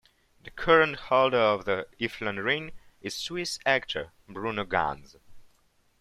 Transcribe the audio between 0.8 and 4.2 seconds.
holder of the Iffland-Ring is Swiss actor